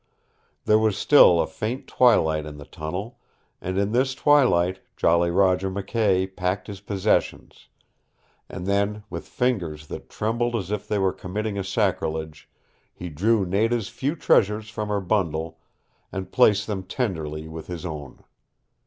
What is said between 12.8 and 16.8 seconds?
he drew Nada's few treasures from her bundle and placed